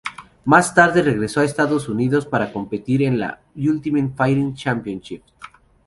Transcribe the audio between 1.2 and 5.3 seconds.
a Estados Unidos para competir en el Ultimate Fighting Championship.